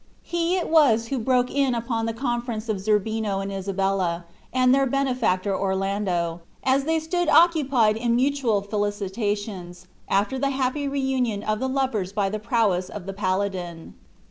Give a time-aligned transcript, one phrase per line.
[0.23, 4.87] He it was who broke in upon the conference of Zerbino and Isabella, and their
[4.87, 11.69] benefactor Orlando, as they stood occupied in mutual felicitations, after the happy reunion of the
[11.69, 13.93] lovers by the prowess of the paladin.